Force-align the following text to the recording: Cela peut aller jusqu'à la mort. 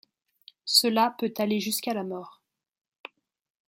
Cela 0.65 1.15
peut 1.19 1.31
aller 1.37 1.59
jusqu'à 1.59 1.93
la 1.93 2.03
mort. 2.03 2.41